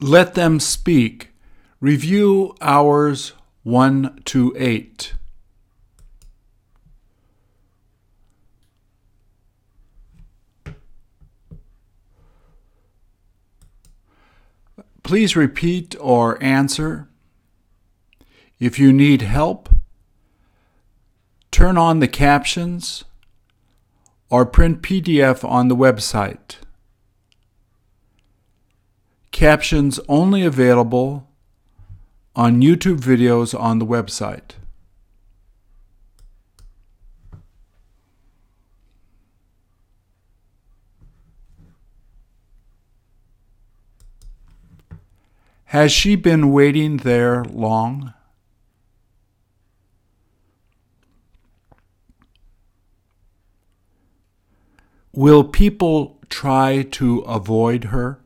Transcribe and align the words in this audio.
Let 0.00 0.34
them 0.34 0.60
speak. 0.60 1.30
Review 1.80 2.54
hours 2.60 3.32
1 3.62 4.20
to 4.24 4.54
8. 4.58 5.14
Please 15.02 15.36
repeat 15.36 15.94
or 16.00 16.42
answer. 16.42 17.08
If 18.58 18.78
you 18.78 18.92
need 18.92 19.20
help, 19.20 19.68
turn 21.50 21.76
on 21.76 22.00
the 22.00 22.08
captions 22.08 23.04
or 24.30 24.46
print 24.46 24.80
PDF 24.80 25.44
on 25.48 25.68
the 25.68 25.76
website. 25.76 26.56
Captions 29.34 29.98
only 30.08 30.44
available 30.44 31.28
on 32.36 32.62
YouTube 32.62 33.00
videos 33.00 33.52
on 33.58 33.80
the 33.80 33.84
website. 33.84 34.52
Has 45.64 45.90
she 45.90 46.14
been 46.14 46.52
waiting 46.52 46.98
there 46.98 47.42
long? 47.42 48.14
Will 55.12 55.42
people 55.42 56.20
try 56.28 56.82
to 56.92 57.18
avoid 57.22 57.84
her? 57.86 58.20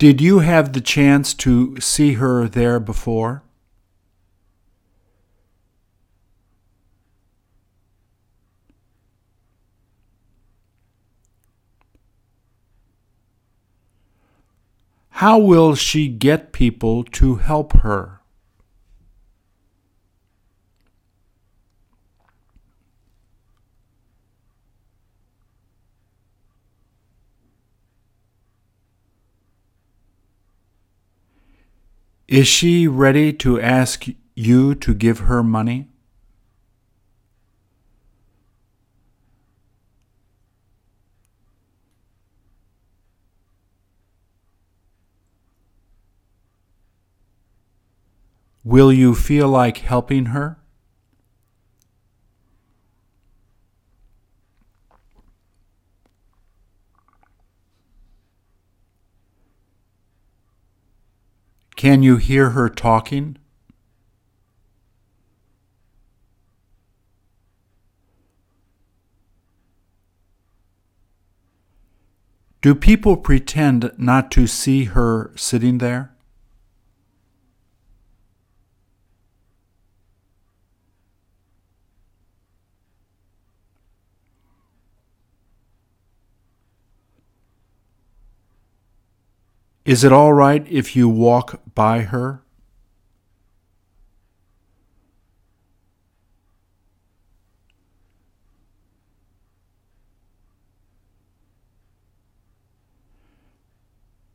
Did 0.00 0.22
you 0.22 0.38
have 0.38 0.72
the 0.72 0.80
chance 0.80 1.34
to 1.34 1.78
see 1.78 2.14
her 2.14 2.48
there 2.48 2.80
before? 2.80 3.42
How 15.10 15.38
will 15.38 15.74
she 15.74 16.08
get 16.08 16.54
people 16.54 17.04
to 17.04 17.34
help 17.34 17.74
her? 17.80 18.19
Is 32.30 32.46
she 32.46 32.86
ready 32.86 33.32
to 33.32 33.60
ask 33.60 34.06
you 34.36 34.76
to 34.76 34.94
give 34.94 35.18
her 35.18 35.42
money? 35.42 35.88
Will 48.62 48.92
you 48.92 49.16
feel 49.16 49.48
like 49.48 49.78
helping 49.78 50.26
her? 50.26 50.59
Can 61.80 62.02
you 62.02 62.18
hear 62.18 62.50
her 62.50 62.68
talking? 62.68 63.38
Do 72.60 72.74
people 72.74 73.16
pretend 73.16 73.92
not 73.96 74.30
to 74.32 74.46
see 74.46 74.84
her 74.84 75.32
sitting 75.36 75.78
there? 75.78 76.14
Is 89.90 90.04
it 90.04 90.12
all 90.12 90.32
right 90.32 90.64
if 90.70 90.94
you 90.94 91.08
walk 91.08 91.60
by 91.74 92.02
her? 92.02 92.44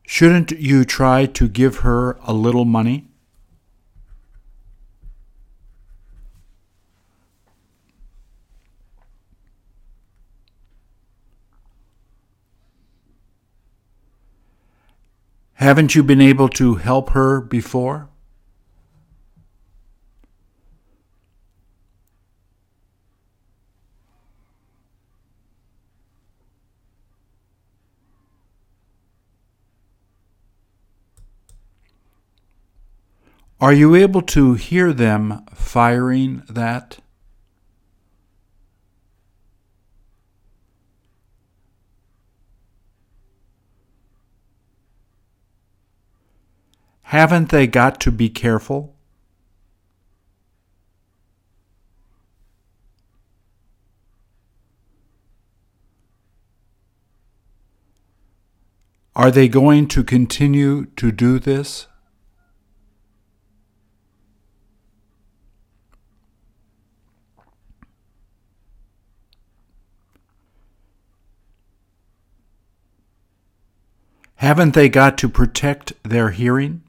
Shouldn't 0.06 0.52
you 0.52 0.84
try 0.84 1.26
to 1.26 1.48
give 1.48 1.78
her 1.78 2.18
a 2.26 2.34
little 2.34 2.66
money? 2.66 3.06
Haven't 15.56 15.96
you 15.96 16.04
been 16.04 16.22
able 16.22 16.50
to 16.50 16.76
help 16.76 17.12
her 17.12 17.40
before? 17.40 18.10
Are 33.62 33.72
you 33.72 33.96
able 33.96 34.22
to 34.24 34.56
hear 34.56 34.92
them 34.92 35.46
firing 35.54 36.44
that? 36.50 37.00
Haven't 47.10 47.50
they 47.50 47.68
got 47.68 48.00
to 48.00 48.12
be 48.12 48.30
careful? 48.30 48.96
Are 59.16 59.30
they 59.30 59.48
going 59.48 59.88
to 59.90 60.04
continue 60.04 60.86
to 60.98 61.12
do 61.12 61.38
this? 61.38 61.86
Haven't 74.38 74.74
they 74.74 74.90
got 74.90 75.20
to 75.20 75.30
protect 75.30 75.94
their 76.04 76.32
hearing? 76.32 76.82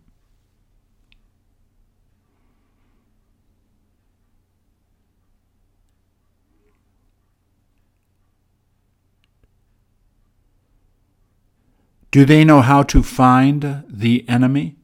Do 12.17 12.25
they 12.25 12.45
know 12.45 12.63
how 12.63 12.83
to 12.85 13.03
find 13.03 13.85
the 13.87 14.25
enemy? 14.27 14.77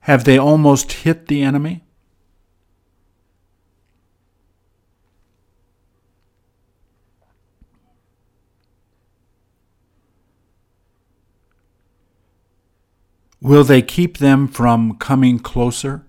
Have 0.00 0.24
they 0.24 0.38
almost 0.38 0.92
hit 0.92 1.26
the 1.26 1.42
enemy? 1.42 1.84
Will 13.40 13.62
they 13.62 13.82
keep 13.82 14.18
them 14.18 14.48
from 14.48 14.96
coming 14.98 15.38
closer? 15.38 16.04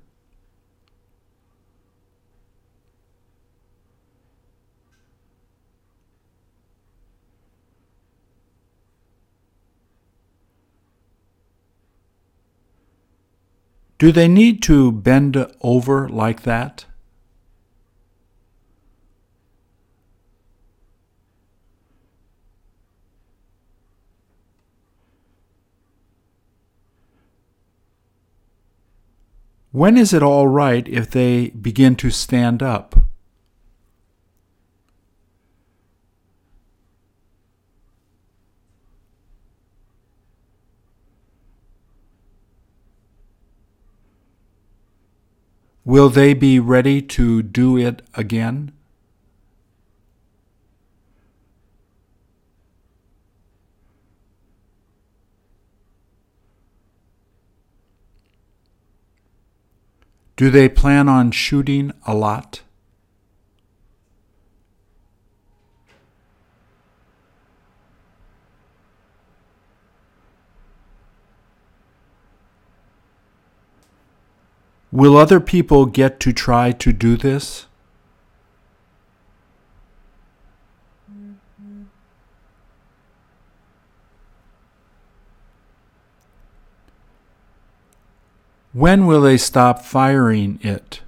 Do 13.99 14.13
they 14.13 14.29
need 14.29 14.63
to 14.63 14.93
bend 14.93 15.45
over 15.61 16.07
like 16.07 16.43
that? 16.43 16.85
When 29.71 29.97
is 29.97 30.13
it 30.13 30.23
all 30.23 30.47
right 30.47 30.87
if 30.87 31.11
they 31.11 31.49
begin 31.49 31.95
to 31.97 32.09
stand 32.09 32.63
up? 32.63 32.95
Will 45.85 46.09
they 46.09 46.33
be 46.33 46.59
ready 46.59 47.01
to 47.01 47.43
do 47.43 47.77
it 47.77 48.01
again? 48.15 48.71
Do 60.39 60.49
they 60.49 60.69
plan 60.69 61.09
on 61.09 61.31
shooting 61.31 61.91
a 62.07 62.15
lot? 62.15 62.61
Will 74.93 75.17
other 75.17 75.41
people 75.41 75.85
get 75.85 76.21
to 76.21 76.31
try 76.31 76.71
to 76.71 76.93
do 76.93 77.17
this? 77.17 77.65
When 88.79 89.07
will 89.07 89.19
they 89.19 89.35
stop 89.35 89.83
firing 89.83 90.57
it? 90.61 91.01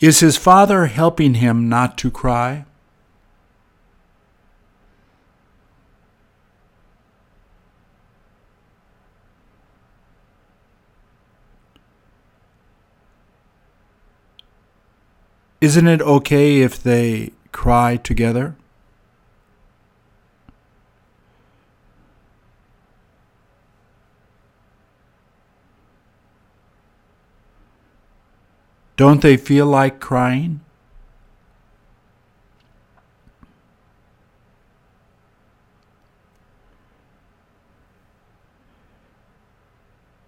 Is 0.00 0.20
his 0.20 0.38
father 0.38 0.86
helping 0.86 1.34
him 1.34 1.68
not 1.68 1.98
to 1.98 2.10
cry? 2.10 2.64
Isn't 15.60 15.88
it 15.88 16.00
okay 16.00 16.60
if 16.60 16.80
they 16.80 17.32
cry 17.50 17.96
together? 17.96 18.54
Don't 28.96 29.20
they 29.20 29.36
feel 29.36 29.66
like 29.66 29.98
crying? 29.98 30.60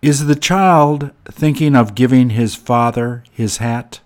Is 0.02 0.26
the 0.26 0.34
child 0.34 1.10
thinking 1.26 1.76
of 1.76 1.94
giving 1.94 2.30
his 2.30 2.54
father 2.54 3.22
his 3.32 3.58
hat? 3.58 4.00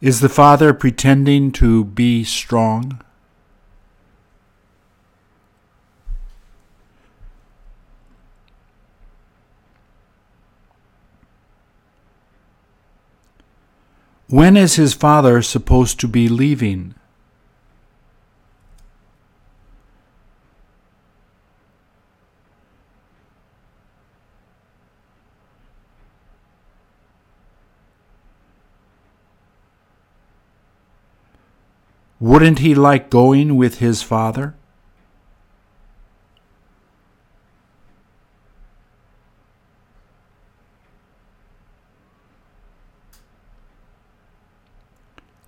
Is 0.00 0.20
the 0.20 0.30
father 0.30 0.72
pretending 0.72 1.52
to 1.52 1.84
be 1.84 2.24
strong? 2.24 3.02
When 14.28 14.56
is 14.56 14.76
his 14.76 14.94
father 14.94 15.42
supposed 15.42 16.00
to 16.00 16.08
be 16.08 16.28
leaving? 16.28 16.94
Wouldn't 32.20 32.58
he 32.58 32.74
like 32.74 33.08
going 33.08 33.56
with 33.56 33.78
his 33.78 34.02
father? 34.02 34.54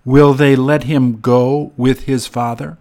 Will 0.03 0.33
they 0.33 0.55
let 0.55 0.83
him 0.83 1.21
go 1.21 1.71
with 1.77 2.03
his 2.05 2.25
father? 2.25 2.77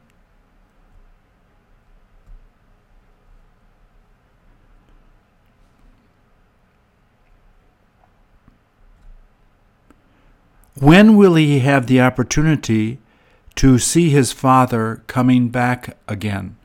When 10.80 11.16
will 11.16 11.34
he 11.34 11.60
have 11.60 11.86
the 11.86 12.00
opportunity 12.00 12.98
to 13.56 13.78
see 13.78 14.10
his 14.10 14.32
father 14.32 15.02
coming 15.06 15.48
back 15.48 15.96
again? 16.08 16.56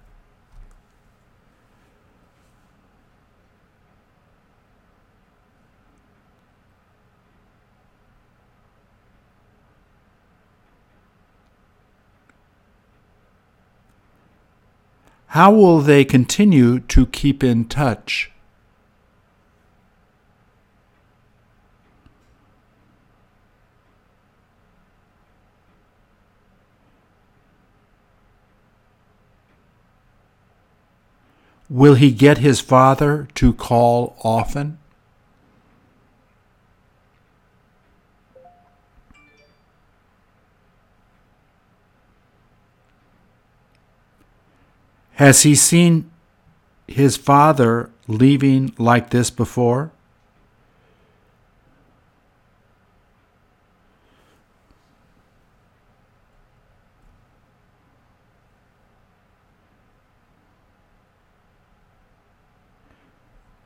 How 15.32 15.51
will 15.51 15.82
they 15.82 16.03
continue 16.03 16.79
to 16.79 17.06
keep 17.06 17.44
in 17.44 17.65
touch? 17.65 18.32
Will 31.70 31.96
he 31.96 32.12
get 32.12 32.38
his 32.38 32.62
father 32.62 33.28
to 33.36 33.54
call 33.54 34.16
often? 34.24 34.78
Has 45.16 45.42
he 45.42 45.56
seen 45.56 46.12
his 46.88 47.18
father 47.18 47.90
leaving 48.08 48.74
like 48.78 49.10
this 49.10 49.30
before? 49.30 49.92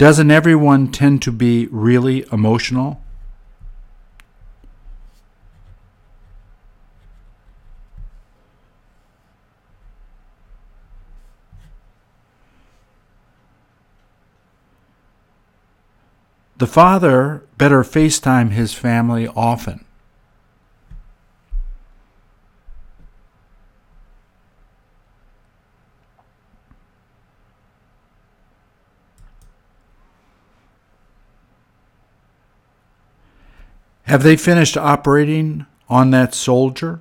Doesn't 0.02 0.32
everyone 0.32 0.92
tend 0.92 1.22
to 1.22 1.32
be 1.32 1.68
really 1.68 2.26
emotional? 2.32 3.04
The 16.58 16.66
father 16.66 17.44
better 17.60 17.84
FaceTime 17.84 18.50
his 18.50 18.74
family 18.74 19.28
often. 19.28 19.86
Have 34.12 34.24
they 34.24 34.36
finished 34.36 34.76
operating 34.76 35.66
on 35.88 36.12
that 36.12 36.36
soldier? 36.36 37.00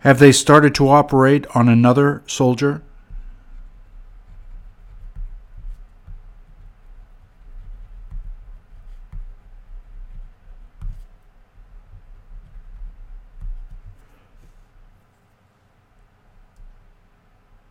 Have 0.00 0.18
they 0.18 0.32
started 0.32 0.74
to 0.74 0.88
operate 0.88 1.46
on 1.54 1.68
another 1.68 2.24
soldier? 2.26 2.82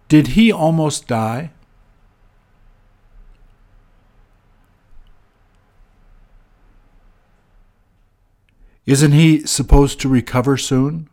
Did 0.07 0.27
he 0.27 0.51
almost 0.51 1.07
die? 1.07 1.51
Isn't 8.85 9.11
he 9.11 9.45
supposed 9.45 9.99
to 9.99 10.07
recover 10.07 10.55
soon? 10.55 11.09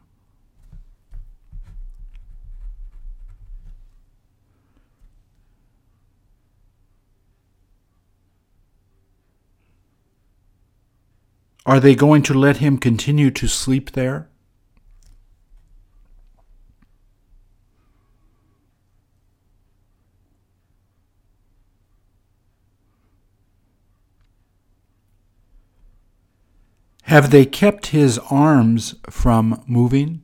Are 11.66 11.80
they 11.80 11.96
going 11.96 12.22
to 12.24 12.34
let 12.34 12.58
him 12.58 12.78
continue 12.78 13.32
to 13.32 13.48
sleep 13.48 13.92
there? 13.92 14.28
Have 27.08 27.30
they 27.30 27.44
kept 27.44 27.88
his 27.88 28.18
arms 28.30 28.94
from 29.10 29.62
moving? 29.66 30.22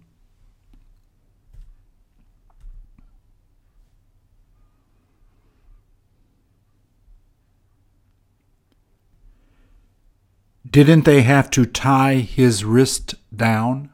Didn't 10.68 11.04
they 11.04 11.20
have 11.20 11.50
to 11.50 11.66
tie 11.66 12.14
his 12.14 12.64
wrist 12.64 13.14
down? 13.34 13.90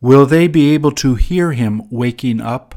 Will 0.00 0.26
they 0.26 0.46
be 0.46 0.74
able 0.74 0.92
to 0.92 1.16
hear 1.16 1.52
him 1.52 1.82
waking 1.90 2.40
up? 2.40 2.74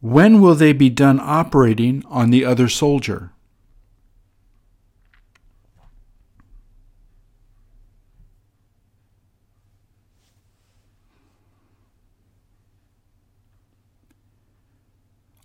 When 0.00 0.40
will 0.40 0.54
they 0.54 0.72
be 0.72 0.90
done 0.90 1.20
operating 1.20 2.04
on 2.06 2.30
the 2.30 2.44
other 2.44 2.68
soldier? 2.68 3.32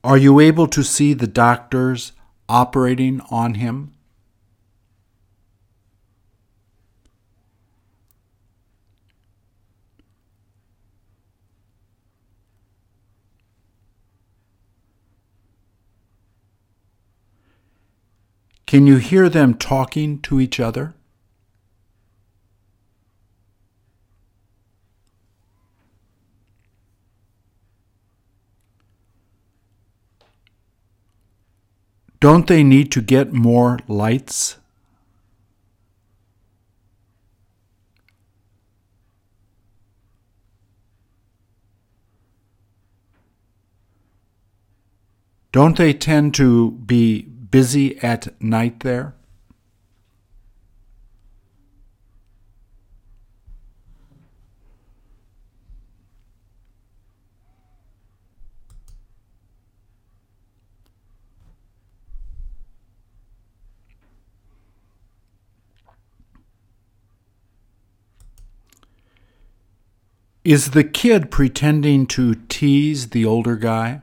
Are 0.03 0.17
you 0.17 0.39
able 0.39 0.67
to 0.67 0.83
see 0.83 1.13
the 1.13 1.27
doctors 1.27 2.13
operating 2.49 3.21
on 3.29 3.53
him? 3.55 3.93
Can 18.65 18.87
you 18.87 18.97
hear 18.97 19.27
them 19.27 19.53
talking 19.53 20.19
to 20.21 20.39
each 20.39 20.59
other? 20.59 20.95
Don't 32.21 32.45
they 32.45 32.61
need 32.61 32.91
to 32.91 33.01
get 33.01 33.33
more 33.33 33.79
lights? 33.87 34.57
Don't 45.51 45.75
they 45.75 45.93
tend 45.93 46.35
to 46.35 46.71
be 46.71 47.23
busy 47.23 47.97
at 48.03 48.39
night 48.39 48.81
there? 48.81 49.15
Is 70.51 70.71
the 70.71 70.83
kid 70.83 71.31
pretending 71.31 72.05
to 72.07 72.35
tease 72.35 73.11
the 73.11 73.23
older 73.23 73.55
guy? 73.55 74.01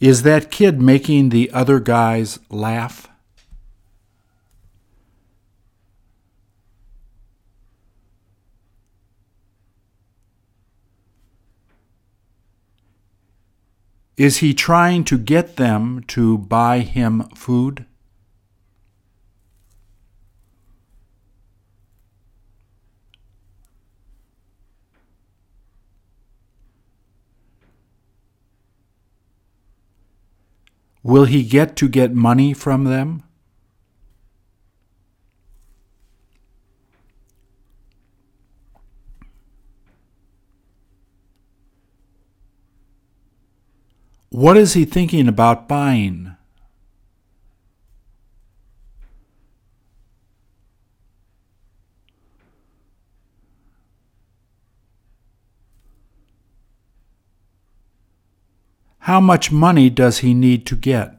Is 0.00 0.22
that 0.22 0.50
kid 0.50 0.80
making 0.80 1.28
the 1.28 1.50
other 1.52 1.78
guys 1.78 2.38
laugh? 2.48 3.07
Is 14.18 14.38
he 14.38 14.52
trying 14.52 15.04
to 15.04 15.16
get 15.16 15.54
them 15.54 16.02
to 16.08 16.38
buy 16.38 16.80
him 16.80 17.28
food? 17.36 17.86
Will 31.04 31.26
he 31.26 31.44
get 31.44 31.76
to 31.76 31.88
get 31.88 32.12
money 32.12 32.52
from 32.52 32.82
them? 32.82 33.22
What 44.30 44.58
is 44.58 44.74
he 44.74 44.84
thinking 44.84 45.26
about 45.26 45.68
buying? 45.68 46.36
How 59.00 59.20
much 59.20 59.50
money 59.50 59.88
does 59.88 60.18
he 60.18 60.34
need 60.34 60.66
to 60.66 60.76
get? 60.76 61.17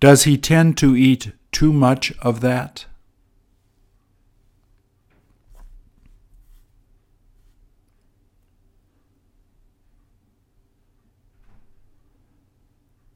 Does 0.00 0.24
he 0.24 0.38
tend 0.38 0.78
to 0.78 0.96
eat 0.96 1.32
too 1.52 1.74
much 1.74 2.12
of 2.22 2.40
that? 2.40 2.86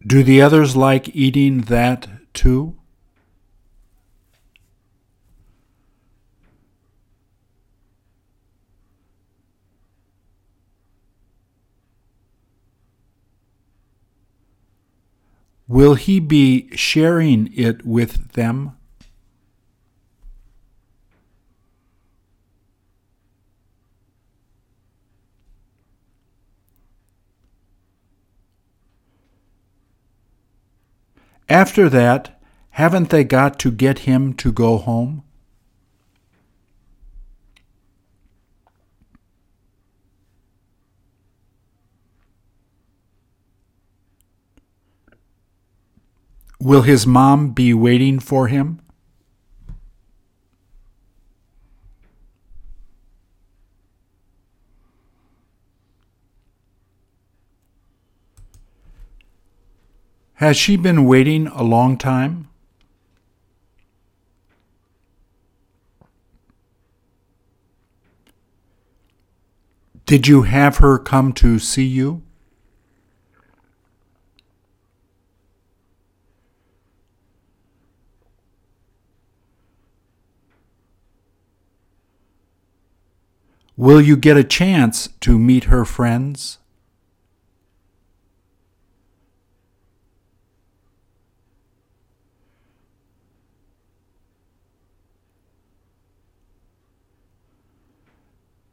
Do 0.07 0.23
the 0.23 0.43
others 0.43 0.77
like 0.77 1.17
eating 1.17 1.63
that 1.63 2.07
too? 2.35 2.77
Will 15.67 15.95
he 15.95 16.21
be 16.21 16.69
sharing 16.77 17.51
it 17.55 17.87
with 17.87 18.33
them? 18.33 18.73
After 31.49 31.89
that, 31.91 32.41
haven't 32.71 33.11
they 33.11 33.23
got 33.25 33.59
to 33.61 33.71
get 33.71 34.01
him 34.01 34.33
to 34.35 34.51
go 34.51 34.79
home? 34.79 35.24
Will 46.65 46.81
his 46.81 47.07
mom 47.07 47.51
be 47.51 47.75
waiting 47.75 48.19
for 48.19 48.49
him? 48.49 48.81
Has 60.37 60.57
she 60.57 60.79
been 60.79 61.05
waiting 61.05 61.49
a 61.49 61.63
long 61.63 61.99
time? 61.99 62.49
Did 70.07 70.27
you 70.27 70.43
have 70.43 70.79
her 70.79 70.99
come 70.99 71.35
to 71.35 71.59
see 71.59 71.85
you? 71.85 72.24
Will 83.77 84.01
you 84.01 84.17
get 84.17 84.37
a 84.37 84.45
chance 84.45 85.09
to 85.21 85.39
meet 85.39 85.65
her 85.65 85.85
friends? 85.85 86.59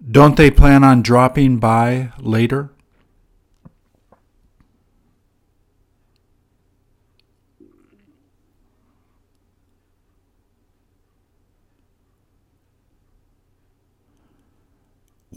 Don't 0.09 0.35
they 0.35 0.51
plan 0.51 0.83
on 0.83 1.01
dropping 1.01 1.57
by 1.57 2.11
later? 2.19 2.69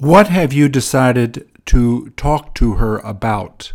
What 0.04 0.28
have 0.28 0.52
you 0.52 0.68
decided 0.68 1.48
to 1.64 2.10
talk 2.10 2.54
to 2.56 2.74
her 2.74 2.98
about? 2.98 3.72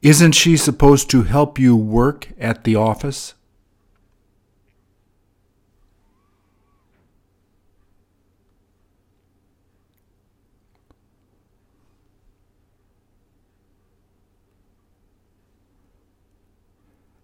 Isn't 0.00 0.36
she 0.36 0.56
supposed 0.56 1.10
to 1.10 1.24
help 1.24 1.58
you 1.58 1.74
work 1.74 2.28
at 2.38 2.62
the 2.62 2.76
office? 2.76 3.34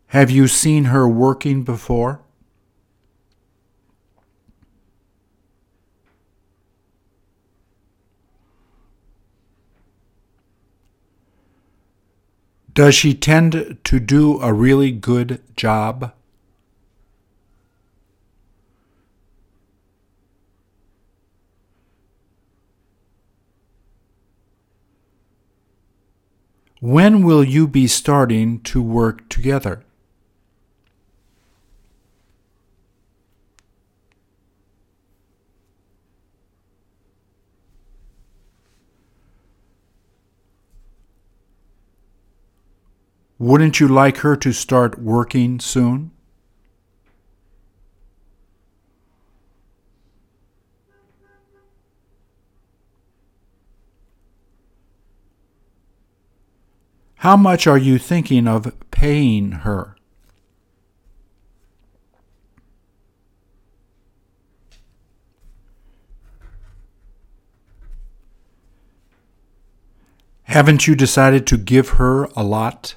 Have 0.08 0.30
you 0.30 0.46
seen 0.46 0.84
her 0.84 1.08
working 1.08 1.62
before? 1.62 2.20
Does 12.72 12.94
she 12.94 13.14
tend 13.14 13.78
to 13.84 14.00
do 14.00 14.40
a 14.40 14.52
really 14.52 14.92
good 14.92 15.42
job? 15.56 16.12
When 26.80 27.24
will 27.24 27.42
you 27.42 27.66
be 27.66 27.86
starting 27.86 28.60
to 28.60 28.82
work 28.82 29.28
together? 29.30 29.82
Wouldn't 43.38 43.80
you 43.80 43.88
like 43.88 44.18
her 44.18 44.34
to 44.36 44.52
start 44.52 44.98
working 44.98 45.60
soon? 45.60 46.10
How 57.16 57.36
much 57.36 57.66
are 57.66 57.76
you 57.76 57.98
thinking 57.98 58.46
of 58.46 58.72
paying 58.90 59.52
her? 59.52 59.96
Haven't 70.44 70.86
you 70.86 70.94
decided 70.94 71.46
to 71.48 71.58
give 71.58 71.90
her 72.00 72.24
a 72.36 72.42
lot? 72.42 72.94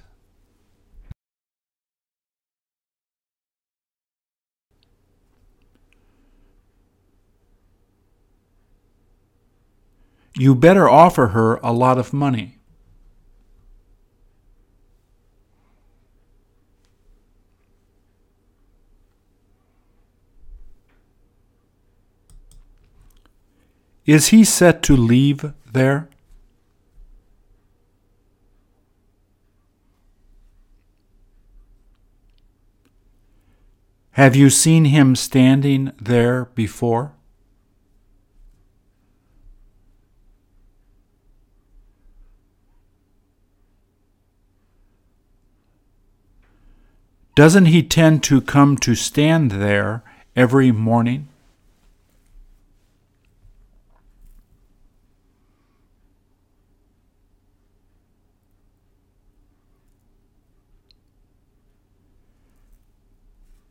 You 10.39 10.56
better 10.56 10.88
offer 10.88 11.28
her 11.28 11.56
a 11.56 11.73
lot 11.73 11.97
of 11.97 12.13
money. 12.13 12.60
Is 24.06 24.30
he 24.30 24.45
set 24.45 24.82
to 24.84 24.95
leave 24.95 25.52
there? 25.69 26.08
Have 34.12 34.38
you 34.38 34.49
seen 34.49 34.86
him 34.86 35.17
standing 35.17 35.91
there 35.99 36.45
before? 36.56 37.18
Doesn't 47.39 47.67
he 47.67 47.84
tend 47.84 48.21
to 48.23 48.41
come 48.41 48.75
to 48.80 48.95
stand 48.95 49.52
there 49.52 50.04
every 50.36 50.73
morning? 50.73 51.30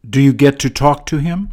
Do 0.08 0.22
you 0.22 0.32
get 0.32 0.58
to 0.60 0.70
talk 0.70 1.04
to 1.04 1.18
him? 1.18 1.50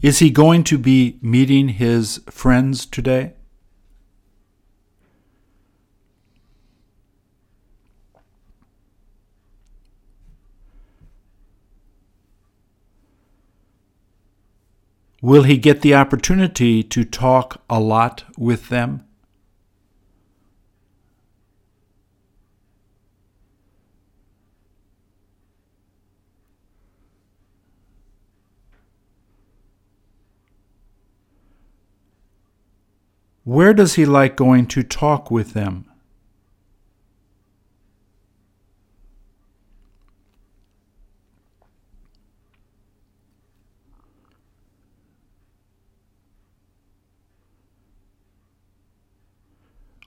Is 0.00 0.20
he 0.20 0.30
going 0.30 0.64
to 0.64 0.78
be 0.78 1.18
meeting 1.20 1.68
his 1.68 2.22
friends 2.30 2.86
today? 2.86 3.34
Will 15.24 15.44
he 15.44 15.56
get 15.56 15.80
the 15.80 15.94
opportunity 15.94 16.82
to 16.82 17.02
talk 17.02 17.62
a 17.70 17.80
lot 17.80 18.24
with 18.36 18.68
them? 18.68 19.06
Where 33.44 33.72
does 33.72 33.94
he 33.94 34.04
like 34.04 34.36
going 34.36 34.66
to 34.66 34.82
talk 34.82 35.30
with 35.30 35.54
them? 35.54 35.86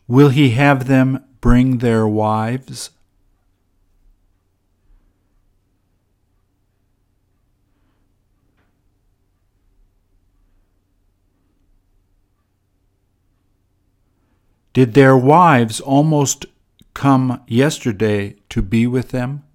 Will 0.07 0.29
he 0.29 0.51
have 0.51 0.87
them 0.87 1.23
bring 1.41 1.79
their 1.79 2.07
wives? 2.07 2.91
Did 14.73 14.93
their 14.93 15.17
wives 15.17 15.81
almost 15.81 16.45
come 16.93 17.41
yesterday 17.47 18.35
to 18.49 18.61
be 18.61 18.85
with 18.85 19.09
them? 19.09 19.46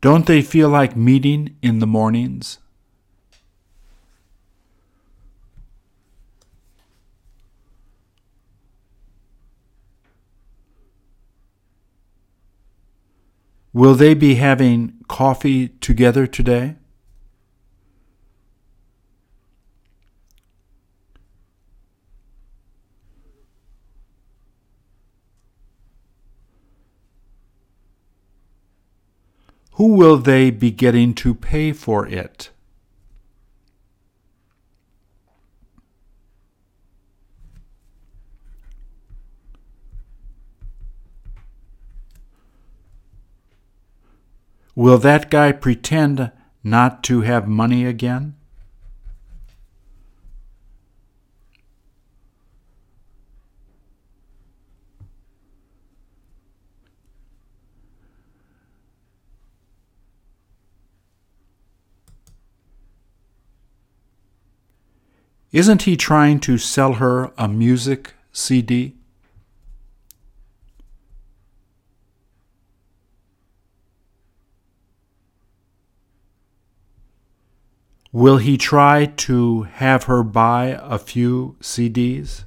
Don't 0.00 0.24
they 0.24 0.40
feel 0.40 0.70
like 0.70 0.96
meeting 0.96 1.56
in 1.60 1.78
the 1.78 1.86
mornings? 1.86 2.58
Will 13.72 13.94
they 13.94 14.14
be 14.14 14.36
having 14.36 14.94
coffee 15.06 15.68
together 15.68 16.26
today? 16.26 16.76
Who 29.80 29.94
will 29.94 30.18
they 30.18 30.50
be 30.50 30.70
getting 30.70 31.14
to 31.14 31.32
pay 31.34 31.72
for 31.72 32.06
it? 32.06 32.50
Will 44.74 44.98
that 44.98 45.30
guy 45.30 45.50
pretend 45.52 46.30
not 46.62 47.02
to 47.04 47.22
have 47.22 47.48
money 47.48 47.86
again? 47.86 48.34
Isn't 65.52 65.82
he 65.82 65.96
trying 65.96 66.38
to 66.40 66.58
sell 66.58 66.94
her 66.94 67.32
a 67.36 67.48
music 67.48 68.14
CD? 68.32 68.94
Will 78.12 78.38
he 78.38 78.56
try 78.56 79.06
to 79.06 79.62
have 79.62 80.04
her 80.04 80.22
buy 80.22 80.78
a 80.80 80.98
few 80.98 81.56
CDs? 81.60 82.44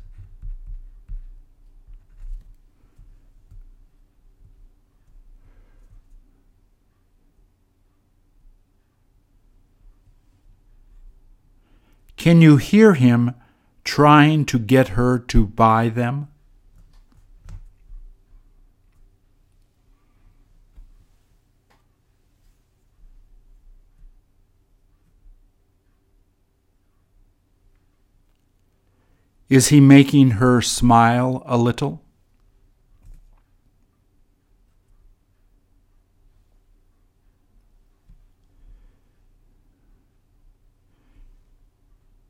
Can 12.23 12.39
you 12.39 12.55
hear 12.55 12.93
him 12.93 13.35
trying 13.83 14.45
to 14.45 14.57
get 14.57 14.95
her 14.95 15.19
to 15.19 15.45
buy 15.45 15.89
them? 15.89 16.29
Is 29.49 29.67
he 29.67 29.81
making 29.81 30.39
her 30.39 30.61
smile 30.61 31.43
a 31.45 31.57
little? 31.57 32.02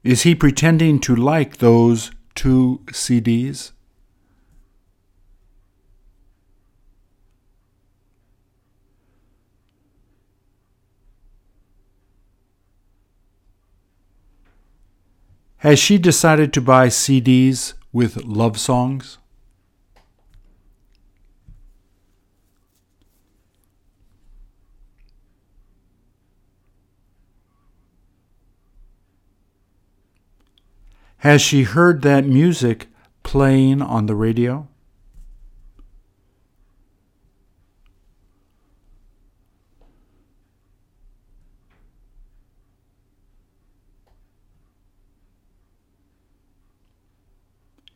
Is 0.04 0.24
he 0.24 0.36
pretending 0.36 1.00
to 1.00 1.16
like 1.16 1.58
those 1.58 2.12
two 2.36 2.82
CDs? 2.88 3.72
Has 15.60 15.80
she 15.80 15.98
decided 15.98 16.52
to 16.52 16.60
buy 16.60 16.88
CDs 16.88 17.74
with 17.94 18.26
love 18.26 18.60
songs? 18.60 19.20
Has 31.24 31.42
she 31.42 31.64
heard 31.64 32.02
that 32.02 32.26
music 32.26 32.88
playing 33.24 33.82
on 33.82 34.08
the 34.08 34.14
radio? 34.14 34.68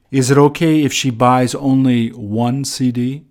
Is 0.09 0.31
it 0.31 0.37
okay 0.37 0.83
if 0.85 0.93
she 0.93 1.09
buys 1.09 1.53
only 1.53 2.11
one 2.11 2.63
CD? 2.63 3.25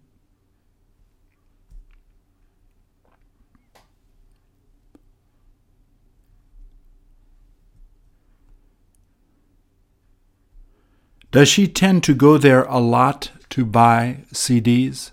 Does 11.37 11.51
she 11.51 11.69
tend 11.69 12.03
to 12.05 12.15
go 12.15 12.39
there 12.39 12.63
a 12.63 12.79
lot 12.79 13.31
to 13.51 13.67
buy 13.67 14.21
CDs? 14.33 15.11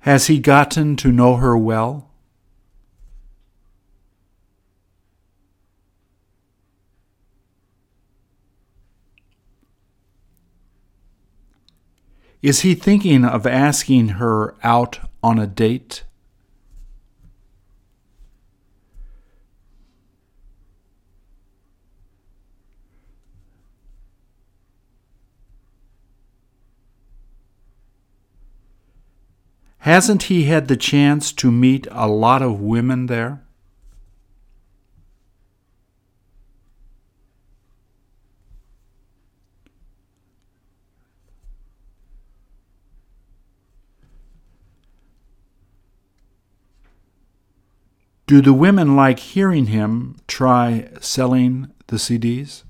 Has 0.00 0.26
he 0.26 0.38
gotten 0.38 0.96
to 0.96 1.10
know 1.10 1.36
her 1.36 1.56
well? 1.56 2.10
Is 12.44 12.60
he 12.60 12.74
thinking 12.74 13.24
of 13.24 13.46
asking 13.46 14.20
her 14.20 14.54
out 14.62 14.98
on 15.22 15.38
a 15.38 15.46
date? 15.46 16.04
Hasn't 29.78 30.24
he 30.24 30.44
had 30.44 30.68
the 30.68 30.76
chance 30.76 31.32
to 31.32 31.50
meet 31.50 31.86
a 31.90 32.06
lot 32.06 32.42
of 32.42 32.60
women 32.60 33.06
there? 33.06 33.43
Do 48.26 48.40
the 48.40 48.54
women 48.54 48.96
like 48.96 49.18
hearing 49.18 49.66
him 49.66 50.16
try 50.26 50.88
selling 51.00 51.70
the 51.88 51.96
CDs? 51.96 52.62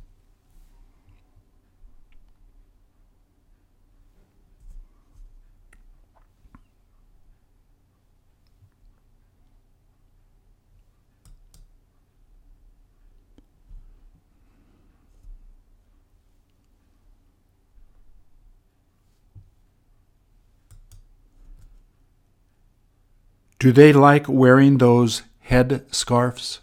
Do 23.61 23.73
they 23.73 23.93
like 23.95 24.29
wearing 24.29 24.77
those 24.77 25.23
head 25.45 25.85
scarves? 25.95 26.61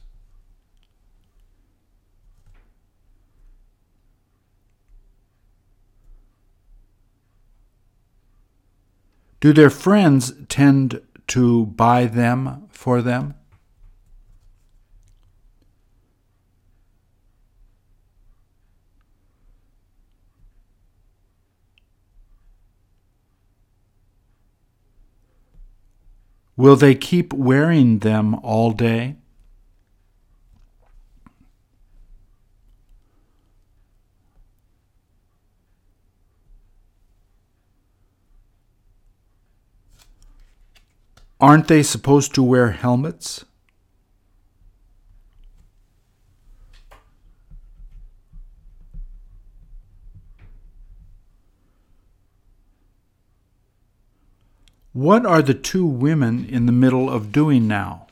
Do 9.39 9.54
their 9.54 9.72
friends 9.72 10.34
tend 10.50 11.02
to 11.28 11.65
buy 11.65 12.06
them 12.06 12.67
for 12.70 13.02
them? 13.02 13.36
Will 26.62 26.76
they 26.76 26.93
keep 26.93 27.34
wearing 27.34 27.97
them 28.06 28.36
all 28.36 28.69
day? 28.69 29.15
Aren't 41.39 41.67
they 41.67 41.82
supposed 41.82 42.36
to 42.36 42.43
wear 42.43 42.69
helmets? 42.69 43.43
What 54.93 55.25
are 55.25 55.41
the 55.41 55.54
two 55.54 55.86
women 55.86 56.45
in 56.49 56.65
the 56.65 56.73
middle 56.73 57.10
of 57.10 57.32
doing 57.32 57.65
now? 57.65 58.08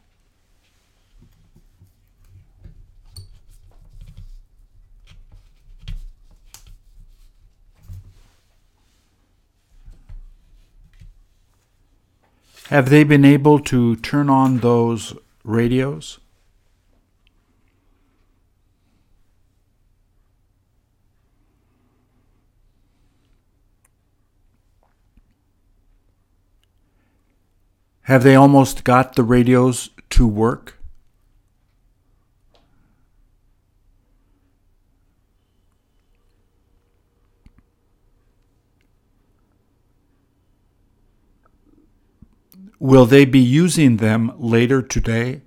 Have 12.70 12.90
they 12.90 13.04
been 13.04 13.26
able 13.26 13.60
to 13.62 13.96
turn 13.98 14.30
on 14.30 14.60
those 14.60 15.16
radios? 15.44 16.20
Have 28.10 28.24
they 28.24 28.34
almost 28.34 28.84
got 28.84 29.16
the 29.16 29.22
radios 29.22 29.92
to 30.10 30.26
work? 30.28 30.80
Will 42.80 43.06
they 43.06 43.26
be 43.26 43.38
using 43.38 43.98
them 43.98 44.32
later 44.40 44.82
today? 44.82 45.44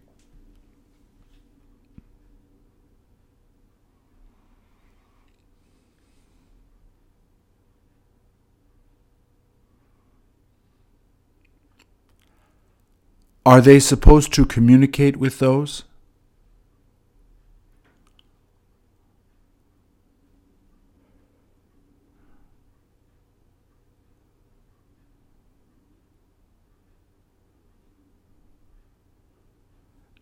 Are 13.45 13.61
they 13.61 13.81
supposed 13.81 14.33
to 14.35 14.47
communicate 14.47 15.17
with 15.17 15.41
those? 15.41 15.83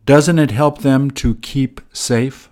Doesn't 0.06 0.40
it 0.40 0.50
help 0.50 0.78
them 0.78 1.10
to 1.12 1.36
keep 1.36 1.80
safe? 1.92 2.49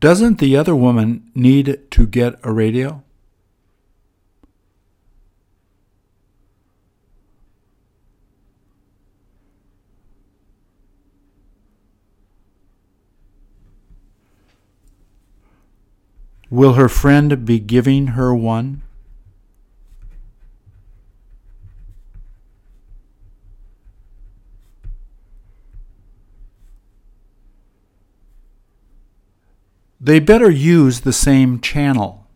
Doesn't 0.00 0.38
the 0.38 0.56
other 0.56 0.76
woman 0.76 1.28
need 1.34 1.80
to 1.90 2.06
get 2.06 2.38
a 2.44 2.52
radio? 2.52 3.02
Will 16.48 16.74
her 16.74 16.88
friend 16.88 17.44
be 17.44 17.58
giving 17.58 18.08
her 18.08 18.32
one? 18.34 18.82
They 30.00 30.20
better 30.20 30.50
use 30.50 31.00
the 31.00 31.12
same 31.12 31.60
channel. 31.60 32.26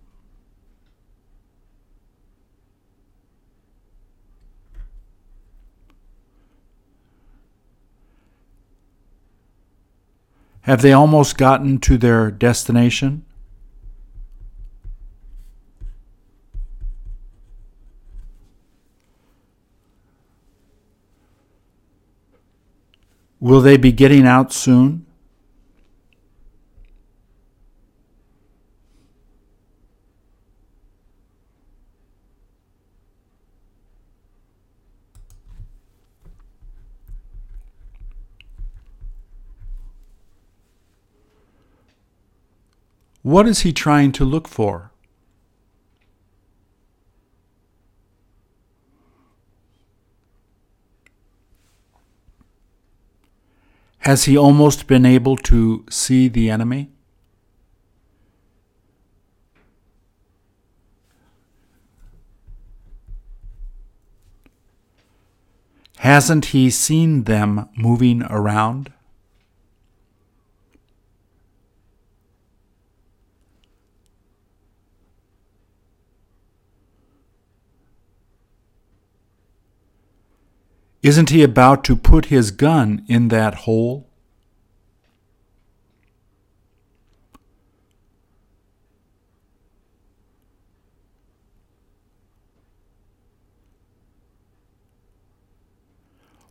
Have 10.62 10.82
they 10.82 10.92
almost 10.92 11.36
gotten 11.36 11.78
to 11.80 11.98
their 11.98 12.30
destination? 12.30 13.24
Will 23.40 23.60
they 23.60 23.76
be 23.76 23.90
getting 23.90 24.24
out 24.24 24.52
soon? 24.52 25.04
What 43.22 43.46
is 43.46 43.60
he 43.60 43.72
trying 43.72 44.10
to 44.12 44.24
look 44.24 44.48
for? 44.48 44.90
Has 53.98 54.24
he 54.24 54.36
almost 54.36 54.88
been 54.88 55.06
able 55.06 55.36
to 55.36 55.84
see 55.88 56.26
the 56.26 56.50
enemy? 56.50 56.90
Hasn't 65.98 66.46
he 66.46 66.68
seen 66.68 67.24
them 67.24 67.68
moving 67.76 68.24
around? 68.24 68.92
Isn't 81.02 81.30
he 81.30 81.42
about 81.42 81.82
to 81.84 81.96
put 81.96 82.26
his 82.26 82.52
gun 82.52 83.04
in 83.08 83.26
that 83.28 83.54
hole? 83.66 84.08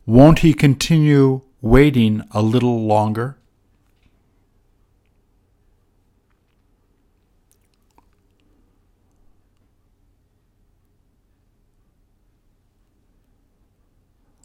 Won't 0.05 0.39
he 0.39 0.53
continue 0.53 1.41
waiting 1.61 2.21
a 2.31 2.41
little 2.41 2.85
longer? 2.85 3.37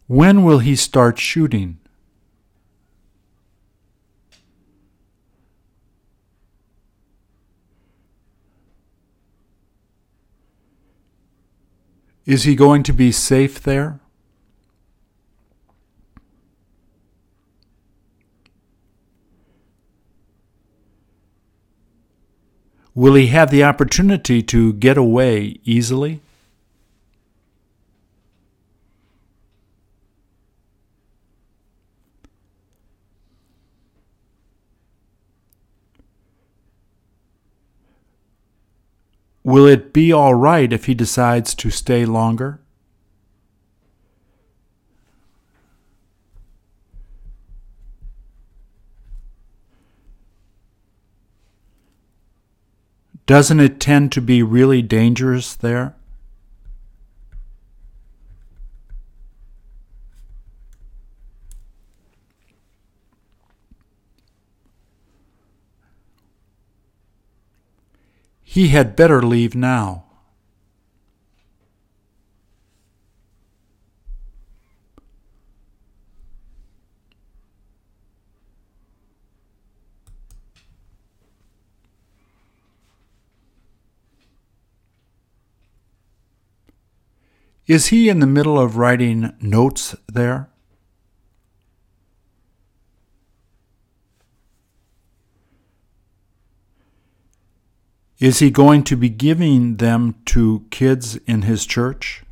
When 0.07 0.45
will 0.45 0.61
he 0.61 0.77
start 0.77 1.19
shooting? 1.19 1.79
Is 12.25 12.43
he 12.43 12.57
going 12.57 12.83
to 12.85 12.93
be 12.93 13.13
safe 13.13 13.61
there? 13.63 14.01
Will 22.95 23.15
he 23.15 23.27
have 23.27 23.51
the 23.51 23.63
opportunity 23.63 24.43
to 24.43 24.73
get 24.73 24.97
away 24.97 25.61
easily? 25.65 26.21
Will 39.47 39.67
it 39.69 39.93
be 39.93 40.13
all 40.13 40.35
right 40.35 40.73
if 40.73 40.87
he 40.87 40.95
decides 40.95 41.55
to 41.55 41.71
stay 41.71 42.05
longer? 42.05 42.59
Doesn't 53.27 53.61
it 53.61 53.79
tend 53.79 54.11
to 54.11 54.21
be 54.21 54.43
really 54.43 54.83
dangerous 54.83 55.55
there? 55.55 55.95
He 68.57 68.69
had 68.69 68.97
better 68.97 69.21
leave 69.21 69.55
now. 69.55 70.05
Is 87.67 87.89
he 87.89 88.09
in 88.09 88.21
the 88.21 88.27
middle 88.27 88.59
of 88.59 88.79
writing 88.79 89.35
notes 89.39 89.95
there? 90.09 90.49
Is 98.19 98.39
he 98.39 98.51
going 98.51 98.83
to 98.85 98.97
be 98.97 99.11
giving 99.11 99.77
them 99.77 100.15
to 100.27 100.65
kids 100.71 101.17
in 101.27 101.43
his 101.43 101.67
church? 101.67 102.23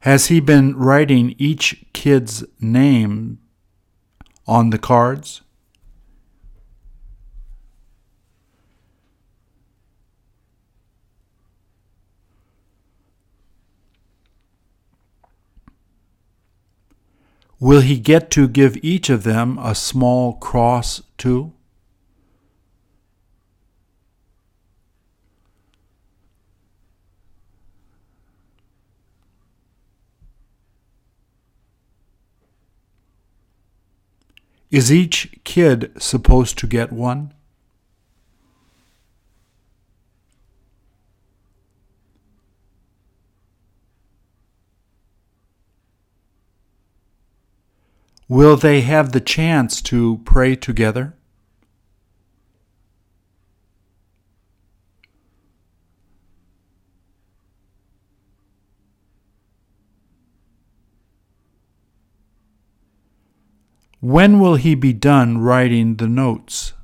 Has 0.00 0.26
he 0.26 0.40
been 0.40 0.76
writing 0.76 1.34
each 1.38 1.84
kid's 1.92 2.42
name 2.58 3.38
on 4.46 4.70
the 4.70 4.78
cards? 4.78 5.42
Will 17.60 17.80
he 17.80 17.98
get 17.98 18.30
to 18.32 18.46
give 18.46 18.76
each 18.84 19.10
of 19.10 19.24
them 19.24 19.58
a 19.58 19.74
small 19.74 20.34
cross 20.34 21.02
too? 21.16 21.52
Is 34.70 34.92
each 34.92 35.40
kid 35.44 35.90
supposed 36.00 36.58
to 36.58 36.66
get 36.66 36.92
one? 36.92 37.32
Will 48.28 48.56
they 48.56 48.82
have 48.82 49.12
the 49.12 49.20
chance 49.20 49.80
to 49.82 50.20
pray 50.26 50.54
together? 50.54 51.14
When 64.00 64.38
will 64.38 64.56
he 64.56 64.74
be 64.74 64.92
done 64.92 65.38
writing 65.38 65.96
the 65.96 66.06
notes? 66.06 66.74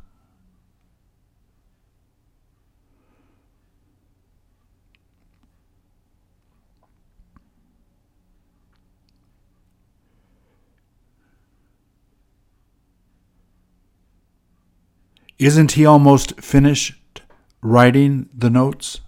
Isn't 15.45 15.73
he 15.73 15.85
almost 15.85 16.41
finished 16.41 17.21
writing 17.61 18.31
the 18.35 18.49
notes? 18.49 19.03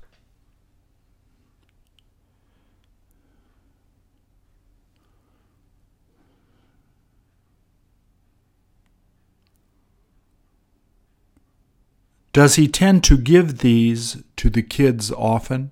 Does 12.35 12.57
he 12.57 12.69
tend 12.69 13.03
to 13.05 13.17
give 13.17 13.61
these 13.61 14.23
to 14.37 14.51
the 14.51 14.61
kids 14.61 15.11
often? 15.11 15.71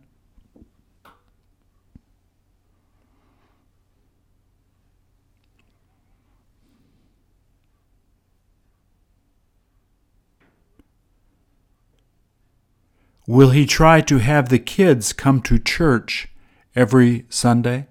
Will 13.26 13.50
he 13.50 13.64
try 13.64 14.02
to 14.02 14.18
have 14.18 14.50
the 14.50 14.58
kids 14.58 15.14
come 15.14 15.40
to 15.42 15.58
church 15.58 16.28
every 16.76 17.24
Sunday? 17.30 17.86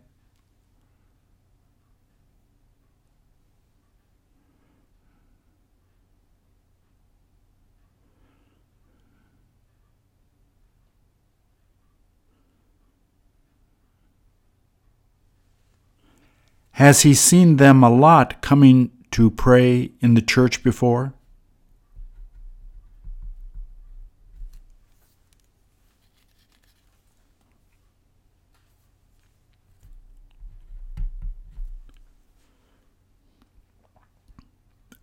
Has 16.74 17.02
he 17.02 17.14
seen 17.14 17.58
them 17.58 17.84
a 17.84 17.90
lot 17.90 18.42
coming 18.42 18.92
to 19.12 19.32
pray 19.32 19.92
in 20.00 20.16
the 20.16 20.22
church 20.22 20.64
before? 20.64 21.14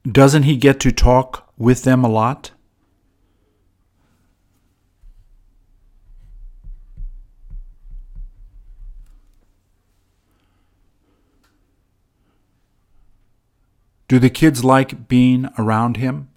Doesn't 0.06 0.44
he 0.44 0.56
get 0.56 0.80
to 0.80 0.92
talk 0.92 1.52
with 1.58 1.82
them 1.82 2.04
a 2.04 2.08
lot? 2.08 2.52
Do 14.08 14.18
the 14.18 14.30
kids 14.30 14.64
like 14.64 15.06
being 15.06 15.50
around 15.56 15.98
him? 15.98 16.30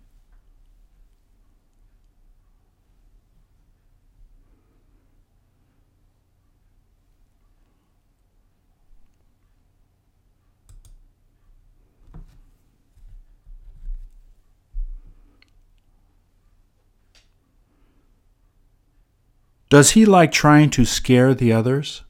Does 19.73 19.93
he 19.93 20.05
like 20.05 20.31
trying 20.31 20.69
to 20.69 20.85
scare 20.85 21.33
the 21.33 21.51
others? 21.51 22.03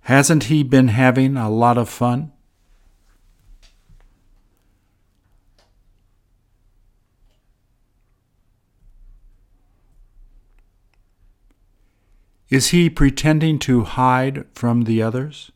Hasn't 0.00 0.44
he 0.44 0.62
been 0.62 0.88
having 0.88 1.36
a 1.36 1.50
lot 1.50 1.76
of 1.76 1.90
fun? 1.90 2.32
Is 12.48 12.68
he 12.68 12.88
pretending 12.88 13.58
to 13.58 13.84
hide 13.84 14.46
from 14.54 14.84
the 14.84 15.02
others? 15.02 15.52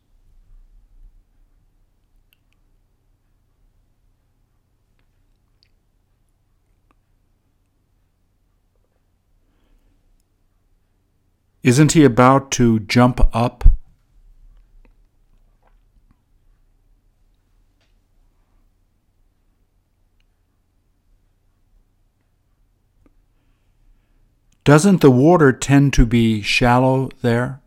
Isn't 11.62 11.92
he 11.92 12.04
about 12.04 12.50
to 12.52 12.80
jump 12.80 13.20
up? 13.34 13.64
Doesn't 24.64 25.00
the 25.00 25.10
water 25.10 25.52
tend 25.52 25.92
to 25.94 26.06
be 26.06 26.42
shallow 26.42 27.10
there? 27.22 27.59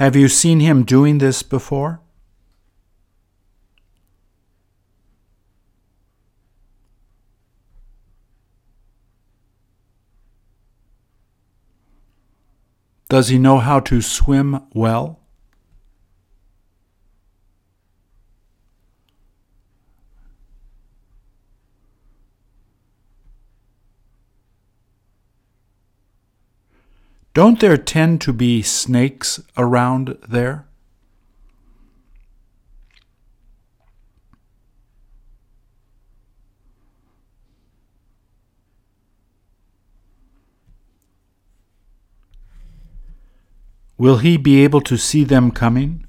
Have 0.00 0.16
you 0.16 0.28
seen 0.28 0.60
him 0.60 0.84
doing 0.84 1.18
this 1.18 1.42
before? 1.42 2.00
Does 13.10 13.28
he 13.28 13.38
know 13.38 13.58
how 13.58 13.78
to 13.80 14.00
swim 14.00 14.62
well? 14.72 15.19
Don't 27.32 27.60
there 27.60 27.76
tend 27.76 28.20
to 28.22 28.32
be 28.32 28.60
snakes 28.60 29.40
around 29.56 30.18
there? 30.28 30.66
Will 43.96 44.16
he 44.18 44.36
be 44.36 44.64
able 44.64 44.80
to 44.80 44.96
see 44.96 45.24
them 45.24 45.50
coming? 45.52 46.06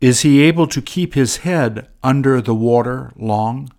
Is 0.00 0.22
he 0.22 0.40
able 0.40 0.66
to 0.68 0.80
keep 0.80 1.12
his 1.12 1.38
head 1.38 1.88
under 2.02 2.40
the 2.40 2.54
water 2.54 3.12
long? 3.16 3.70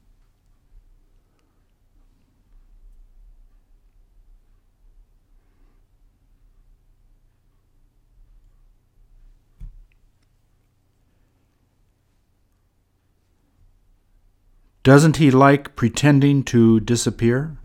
Doesn't 14.84 15.18
he 15.18 15.30
like 15.32 15.76
pretending 15.76 16.44
to 16.46 16.80
disappear? 16.80 17.58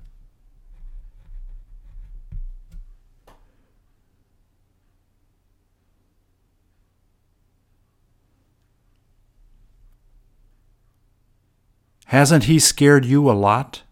Hasn't 12.10 12.44
he 12.44 12.60
scared 12.60 13.04
you 13.04 13.28
a 13.28 13.32
lot? 13.32 13.82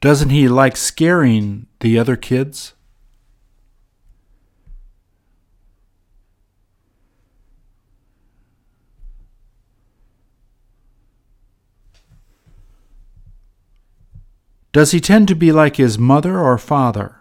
Doesn't 0.00 0.30
he 0.30 0.48
like 0.48 0.76
scaring 0.76 1.66
the 1.80 1.98
other 1.98 2.14
kids? 2.14 2.74
Does 14.74 14.90
he 14.90 14.98
tend 14.98 15.28
to 15.28 15.36
be 15.36 15.52
like 15.52 15.76
his 15.76 16.00
mother 16.00 16.36
or 16.36 16.58
father? 16.58 17.20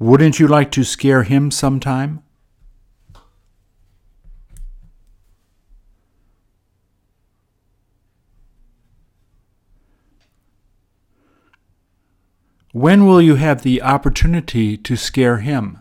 Wouldn't 0.00 0.40
you 0.40 0.48
like 0.48 0.72
to 0.72 0.82
scare 0.82 1.22
him 1.22 1.52
sometime? 1.52 2.23
When 12.74 13.06
will 13.06 13.22
you 13.22 13.36
have 13.36 13.62
the 13.62 13.82
opportunity 13.82 14.76
to 14.78 14.96
scare 14.96 15.38
him? 15.38 15.78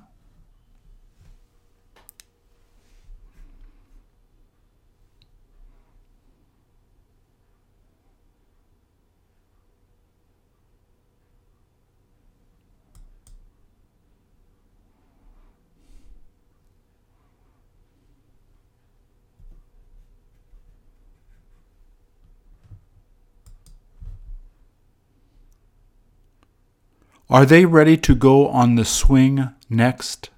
Are 27.34 27.48
they 27.48 27.66
ready 27.66 27.98
to 27.98 28.14
go 28.14 28.48
on 28.48 28.76
the 28.76 28.86
swing 28.86 29.50
next? 29.68 30.30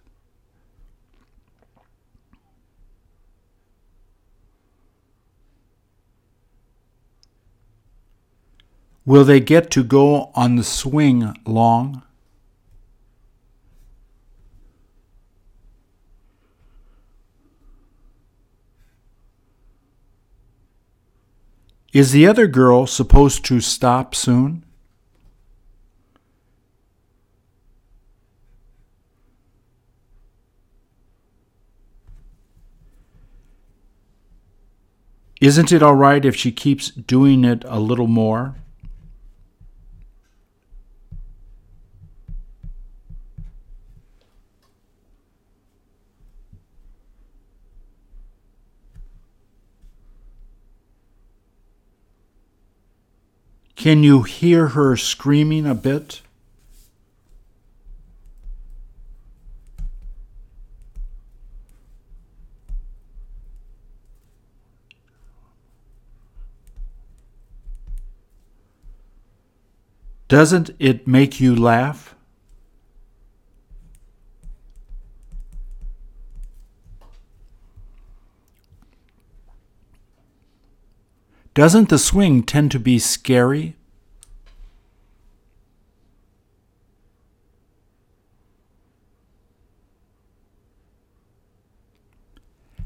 Will 9.06 9.26
they 9.26 9.42
get 9.42 9.70
to 9.72 9.84
go 9.84 10.32
on 10.36 10.56
the 10.56 10.64
swing 10.64 11.36
long? 11.46 12.02
Is 21.92 22.14
the 22.14 22.26
other 22.26 22.48
girl 22.48 22.88
supposed 22.88 23.44
to 23.46 23.60
stop 23.60 24.16
soon? 24.16 24.64
Isn't 35.42 35.72
it 35.72 35.84
all 35.84 35.96
right 35.96 36.24
if 36.24 36.36
she 36.36 36.52
keeps 36.52 36.90
doing 36.90 37.44
it 37.44 37.64
a 37.68 37.80
little 37.80 38.08
more? 38.08 38.56
Can 53.76 54.02
you 54.02 54.24
hear 54.24 54.70
her 54.70 54.98
screaming 54.98 55.68
a 55.68 55.76
bit? 55.76 56.22
Doesn't 70.36 70.72
it 70.80 71.08
make 71.08 71.40
you 71.40 71.56
laugh? 71.56 72.14
Doesn't 81.54 81.88
the 81.88 81.98
swing 81.98 82.44
tend 82.44 82.72
to 82.72 82.80
be 82.80 83.00
scary? 83.00 83.78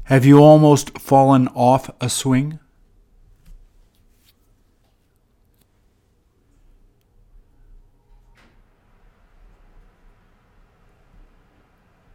Have 0.04 0.24
you 0.24 0.38
almost 0.38 1.00
fallen 1.00 1.48
off 1.48 1.90
a 2.00 2.08
swing? 2.08 2.60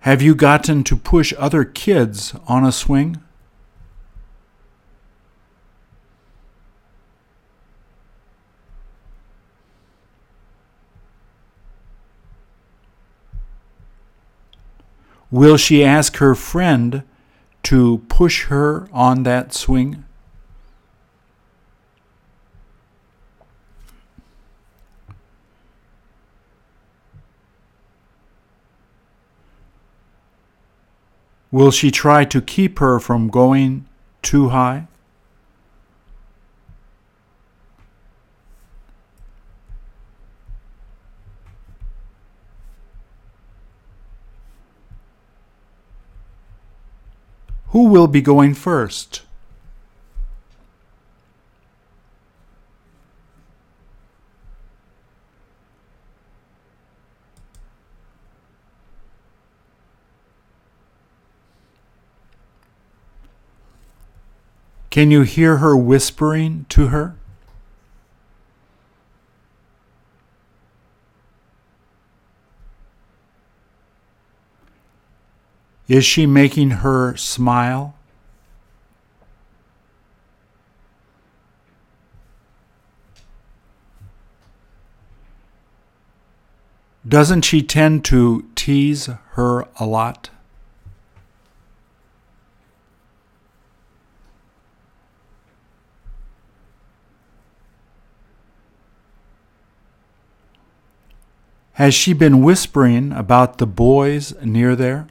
Have 0.06 0.22
you 0.22 0.36
gotten 0.36 0.84
to 0.84 0.98
push 0.98 1.34
other 1.36 1.66
kids 1.66 2.36
on 2.46 2.64
a 2.64 2.72
swing? 2.72 3.24
Will 15.32 15.58
she 15.58 15.84
ask 15.84 16.18
her 16.18 16.36
friend 16.36 17.02
to 17.64 18.04
push 18.08 18.44
her 18.44 18.88
on 18.94 19.24
that 19.24 19.56
swing? 19.56 20.05
Will 31.56 31.72
she 31.72 31.90
try 31.90 32.26
to 32.26 32.42
keep 32.42 32.80
her 32.80 33.00
from 33.00 33.30
going 33.30 33.86
too 34.22 34.50
high? 34.50 34.88
Who 47.68 47.88
will 47.88 48.08
be 48.08 48.20
going 48.20 48.54
first? 48.54 49.25
Can 64.96 65.12
you 65.12 65.24
hear 65.24 65.58
her 65.58 65.76
whispering 65.76 66.66
to 66.70 66.88
her? 66.88 67.18
Is 75.90 76.06
she 76.06 76.26
making 76.26 76.70
her 76.70 77.18
smile? 77.18 77.96
Doesn't 87.06 87.42
she 87.42 87.62
tend 87.62 88.06
to 88.06 88.46
tease 88.56 89.10
her 89.32 89.68
a 89.78 89.86
lot? 89.86 90.30
Has 101.76 101.94
she 101.94 102.14
been 102.14 102.42
whispering 102.42 103.12
about 103.12 103.58
the 103.58 103.68
boys 103.68 104.34
near 104.42 104.78
there? 104.78 105.08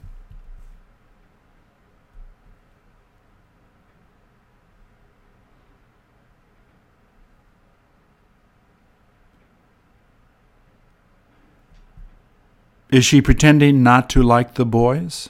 Is 12.88 13.04
she 13.04 13.20
pretending 13.20 13.82
not 13.82 14.08
to 14.10 14.22
like 14.22 14.54
the 14.54 14.64
boys? 14.64 15.28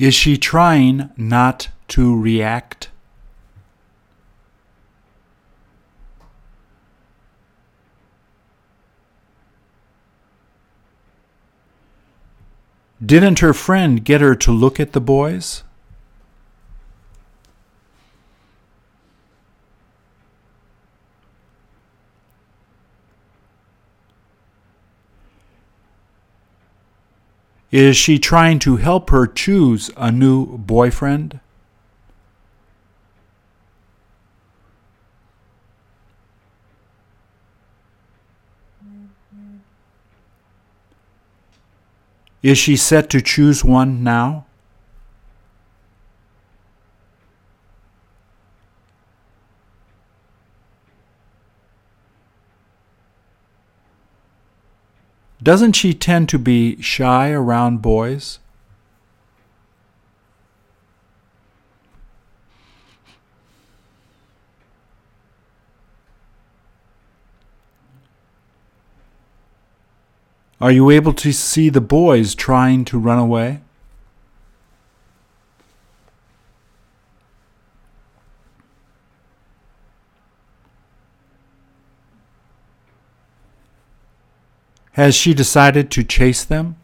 Is 0.00 0.14
she 0.14 0.38
trying 0.38 1.10
not 1.14 1.68
to 1.88 2.18
react? 2.18 2.88
Didn't 13.04 13.40
her 13.40 13.52
friend 13.52 14.02
get 14.02 14.22
her 14.22 14.34
to 14.36 14.50
look 14.50 14.80
at 14.80 14.92
the 14.92 15.02
boys? 15.02 15.64
Is 27.70 27.96
she 27.96 28.18
trying 28.18 28.58
to 28.60 28.76
help 28.76 29.10
her 29.10 29.26
choose 29.28 29.90
a 29.96 30.10
new 30.10 30.58
boyfriend? 30.58 31.38
Is 42.42 42.58
she 42.58 42.74
set 42.76 43.10
to 43.10 43.20
choose 43.20 43.64
one 43.64 44.02
now? 44.02 44.46
doesn't 55.42 55.72
she 55.72 55.94
tend 55.94 56.28
to 56.28 56.38
be 56.38 56.80
shy 56.82 57.30
around 57.30 57.80
boys? 57.80 58.38
Are 70.60 70.70
you 70.70 70.90
able 70.90 71.14
to 71.14 71.32
see 71.32 71.70
the 71.70 71.80
boys 71.80 72.34
trying 72.34 72.84
to 72.84 72.98
run 72.98 73.18
away? 73.18 73.62
Has 84.92 85.14
she 85.14 85.34
decided 85.34 85.90
to 85.92 86.02
chase 86.02 86.44
them? 86.44 86.76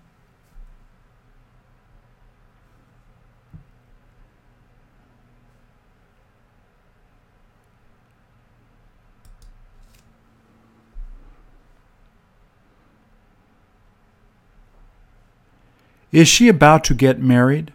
Is 16.12 16.28
she 16.28 16.48
about 16.48 16.82
to 16.84 16.94
get 16.94 17.20
married? 17.20 17.74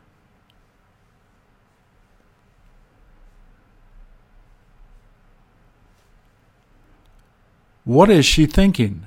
What 7.83 8.09
is 8.09 8.25
she 8.25 8.47
thinking? 8.47 9.05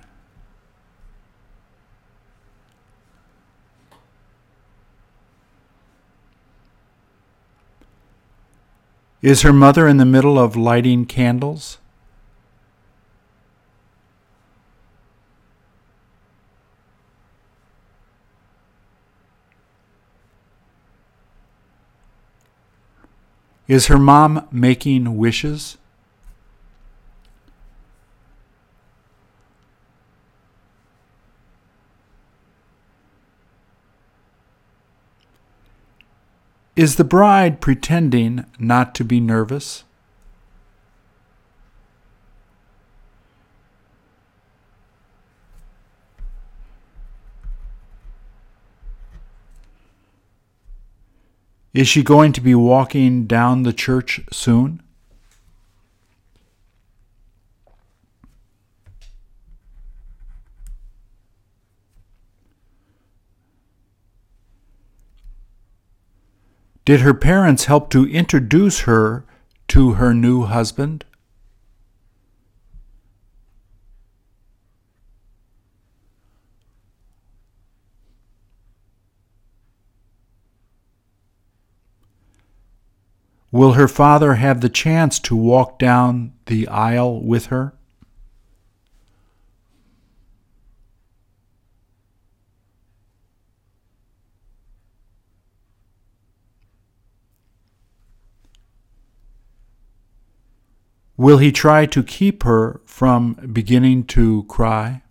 Is 9.25 9.41
her 9.41 9.55
mother 9.55 9.89
in 9.89 9.97
the 9.97 10.05
middle 10.05 10.39
of 10.39 10.55
lighting 10.55 11.07
candles? 11.07 11.79
Is 23.67 23.87
her 23.87 23.99
mom 23.99 24.47
making 24.53 25.17
wishes? 25.17 25.79
Is 36.77 36.97
the 36.97 37.05
bride 37.05 37.61
pretending 37.61 38.45
not 38.59 38.97
to 38.97 39.05
be 39.05 39.21
nervous? 39.21 39.85
Is 51.73 51.89
she 51.89 52.03
going 52.03 52.33
to 52.33 52.41
be 52.41 52.55
walking 52.55 53.27
down 53.27 53.63
the 53.63 53.73
church 53.73 54.21
soon? 54.33 54.84
Did 66.85 67.01
her 67.01 67.15
parents 67.15 67.65
help 67.65 67.89
to 67.91 68.07
introduce 68.07 68.81
her 68.81 69.25
to 69.69 69.93
her 69.93 70.13
new 70.13 70.43
husband? 70.43 71.05
Will 83.51 83.75
her 83.75 83.89
father 83.89 84.35
have 84.35 84.61
the 84.61 84.69
chance 84.69 85.21
to 85.21 85.37
walk 85.37 85.79
down 85.79 86.33
the 86.47 86.67
aisle 86.69 87.23
with 87.23 87.47
her? 87.47 87.74
Will 101.17 101.39
he 101.39 101.53
try 101.53 101.87
to 101.87 102.03
keep 102.03 102.43
her 102.43 102.81
from 102.87 103.35
beginning 103.53 104.05
to 104.07 104.43
cry? 104.45 105.03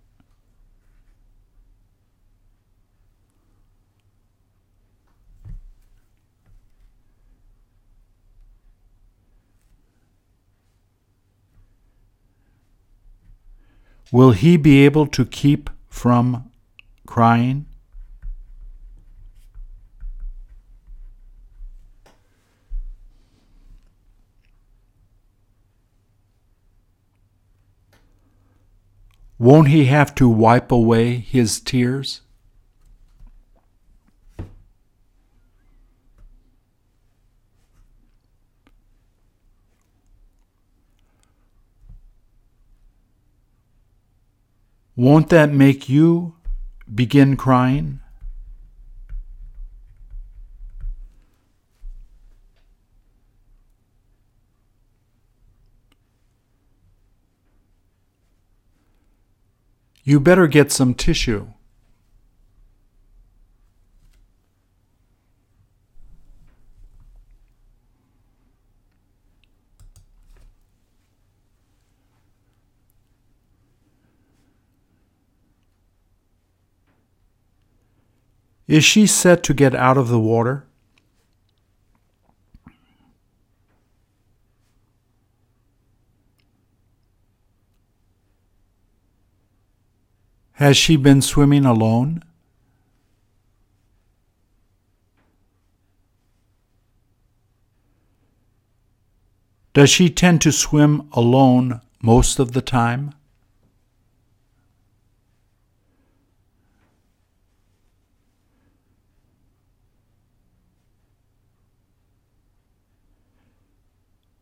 Will 14.12 14.32
he 14.32 14.58
be 14.58 14.86
able 14.86 15.08
to 15.08 15.26
keep 15.26 15.70
from 15.88 16.52
crying? 17.08 17.66
Won't 29.44 29.68
he 29.68 29.88
have 29.88 30.16
to 30.16 30.30
wipe 30.30 30.72
away 30.72 31.18
his 31.18 31.60
tears? 31.60 32.22
Won't 44.96 45.28
that 45.28 45.52
make 45.52 45.90
you 45.90 46.38
begin 46.96 47.36
crying? 47.36 48.00
You 60.04 60.20
better 60.20 60.48
get 60.48 60.70
some 60.72 60.94
tissue. 60.94 61.48
Is 78.68 78.84
she 78.84 79.08
set 79.08 79.44
to 79.44 79.54
get 79.54 79.76
out 79.76 79.98
of 79.98 80.08
the 80.08 80.20
water? 80.20 80.66
Has 90.64 90.78
she 90.78 90.96
been 90.96 91.22
swimming 91.22 91.66
alone? 91.66 92.24
Does 99.74 99.90
she 99.90 100.10
tend 100.10 100.40
to 100.40 100.54
swim 100.54 101.10
alone 101.12 101.82
most 102.02 102.40
of 102.40 102.54
the 102.54 102.62
time? 102.62 103.14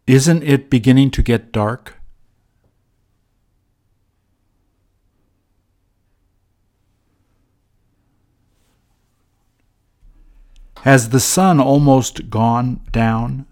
Isn't 0.06 0.44
it 0.44 0.70
beginning 0.70 1.10
to 1.10 1.24
get 1.24 1.52
dark? 1.52 2.01
Has 10.82 11.10
the 11.10 11.20
sun 11.20 11.60
almost 11.60 12.32
gone 12.32 12.82
down? 12.92 13.46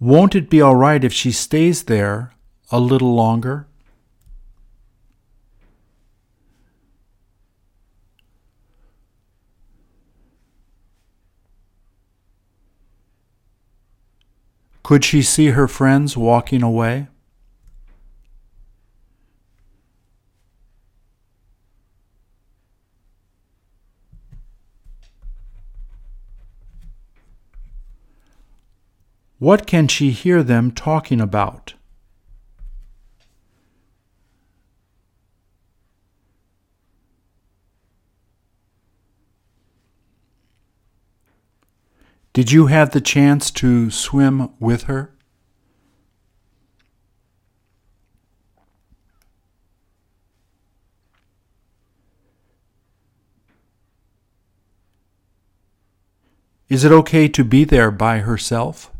Won't 0.00 0.34
it 0.34 0.48
be 0.48 0.62
all 0.62 0.74
right 0.76 1.04
if 1.04 1.12
she 1.12 1.30
stays 1.30 1.84
there 1.84 2.32
a 2.70 2.80
little 2.80 3.14
longer? 3.14 3.66
Could 14.82 15.04
she 15.04 15.20
see 15.20 15.48
her 15.48 15.68
friends 15.68 16.16
walking 16.16 16.62
away? 16.62 17.08
What 29.42 29.66
can 29.66 29.88
she 29.88 30.12
hear 30.12 30.44
them 30.44 30.70
talking 30.70 31.20
about? 31.20 31.74
Did 42.32 42.52
you 42.52 42.66
have 42.66 42.90
the 42.90 43.00
chance 43.00 43.50
to 43.50 43.90
swim 43.90 44.50
with 44.60 44.84
her? 44.84 45.12
Is 56.68 56.84
it 56.84 56.92
okay 56.92 57.26
to 57.26 57.42
be 57.42 57.64
there 57.64 57.90
by 57.90 58.18
herself? 58.18 58.91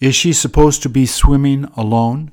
Is 0.00 0.14
she 0.14 0.32
supposed 0.32 0.82
to 0.82 0.88
be 0.88 1.06
swimming 1.06 1.64
alone? 1.76 2.32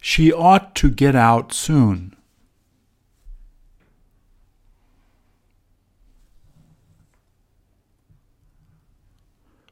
She 0.00 0.32
ought 0.32 0.74
to 0.76 0.90
get 0.90 1.16
out 1.16 1.52
soon. 1.52 2.14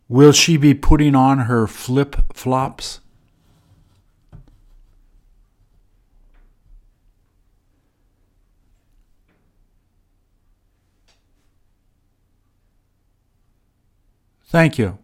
Will 0.09 0.33
she 0.33 0.57
be 0.57 0.75
putting 0.75 1.15
on 1.15 1.41
her 1.41 1.67
flip 1.67 2.17
flops? 2.35 3.02
Thank 14.53 14.77
you. 14.79 15.02